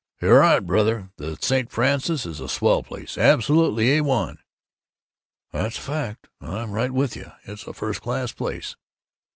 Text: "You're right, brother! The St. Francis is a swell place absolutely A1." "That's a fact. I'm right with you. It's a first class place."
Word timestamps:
"You're 0.19 0.39
right, 0.39 0.61
brother! 0.65 1.11
The 1.17 1.37
St. 1.39 1.69
Francis 1.71 2.25
is 2.25 2.39
a 2.39 2.49
swell 2.49 2.81
place 2.81 3.19
absolutely 3.19 3.85
A1." 4.01 4.39
"That's 5.51 5.77
a 5.77 5.81
fact. 5.81 6.27
I'm 6.41 6.71
right 6.71 6.91
with 6.91 7.15
you. 7.15 7.31
It's 7.43 7.67
a 7.67 7.73
first 7.73 8.01
class 8.01 8.31
place." 8.31 8.75